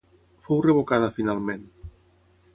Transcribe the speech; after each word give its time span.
Fou 0.47 0.63
revocada 0.67 1.11
finalment. 1.19 1.69